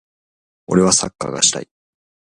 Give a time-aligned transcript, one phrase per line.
[0.65, 1.69] 俺はサッカーがしたい。